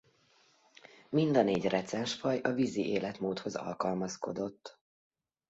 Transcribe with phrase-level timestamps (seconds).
[1.09, 4.79] Mind a négy recens faj a vízi életmódhoz alkalmazkodott.